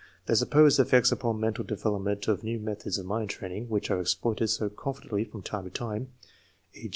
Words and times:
The 0.25 0.35
supposed 0.35 0.79
cft'ects 0.79 1.11
upon 1.11 1.39
mental 1.39 1.63
develop 1.63 2.01
ment 2.01 2.27
of 2.27 2.43
new 2.43 2.57
methods 2.59 2.97
of 2.97 3.05
mind 3.05 3.29
training, 3.29 3.69
which 3.69 3.91
arc 3.91 4.01
exploited 4.01 4.49
so 4.49 4.67
confidently 4.67 5.25
from 5.25 5.43
time 5.43 5.65
to 5.65 5.69
time 5.69 6.07
(e. 6.73 6.89